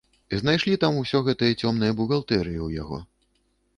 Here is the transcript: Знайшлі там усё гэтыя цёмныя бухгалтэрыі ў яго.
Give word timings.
Знайшлі 0.37 0.77
там 0.83 0.95
усё 1.01 1.21
гэтыя 1.29 1.57
цёмныя 1.65 1.91
бухгалтэрыі 1.99 2.59
ў 2.67 2.69
яго. 2.85 2.99